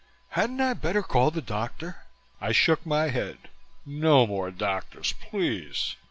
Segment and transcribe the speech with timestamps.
[0.29, 2.05] Hadn't I better call the doctor?"
[2.41, 3.37] I shook my head.
[3.85, 5.95] "No more doctors, please.